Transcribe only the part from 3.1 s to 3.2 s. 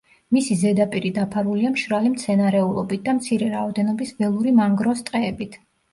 და